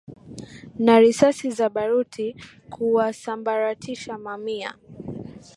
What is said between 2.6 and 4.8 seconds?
kuwasambaratisha mamia